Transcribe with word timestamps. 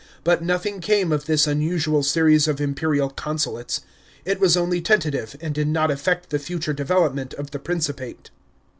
But 0.23 0.41
nothing 0.41 0.79
came 0.79 1.11
of 1.11 1.25
this 1.27 1.45
unusual 1.45 2.01
series 2.01 2.47
of 2.47 2.59
imperial 2.59 3.11
consulates. 3.11 3.81
It 4.25 4.39
was 4.39 4.57
only 4.57 4.81
tentative, 4.81 5.35
and 5.39 5.53
did 5.53 5.67
not 5.67 5.91
affect 5.91 6.31
the 6.31 6.39
future 6.39 6.73
development 6.73 7.35
of 7.35 7.51
the 7.51 7.59
Principate. 7.59 8.31